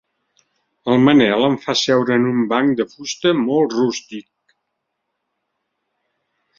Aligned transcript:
El 0.93 1.03
Manel 1.07 1.45
em 1.49 1.57
fa 1.65 1.75
seure 1.83 2.17
en 2.21 2.27
un 2.31 2.41
banc 2.55 2.75
de 2.81 2.89
fusta 2.95 3.37
molt 3.45 3.79
rústic. 3.79 4.29